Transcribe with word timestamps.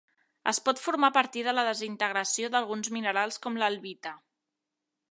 Es 0.51 0.59
pot 0.69 0.79
formar 0.83 1.09
a 1.13 1.15
partir 1.17 1.43
de 1.49 1.53
la 1.57 1.65
desintegració 1.67 2.51
d'alguns 2.57 2.91
minerals 2.99 3.39
com 3.47 3.63
l'albita. 3.63 4.17